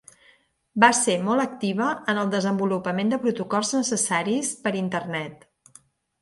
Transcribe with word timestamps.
Va 0.83 0.87
ser 0.99 1.17
molt 1.27 1.43
activa 1.43 1.89
en 2.13 2.21
el 2.21 2.31
desenvolupament 2.31 3.13
de 3.13 3.19
protocols 3.27 3.75
necessaris 3.79 4.51
per 4.65 4.75
Internet. 4.83 5.47